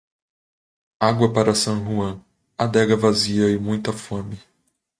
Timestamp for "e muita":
3.51-3.93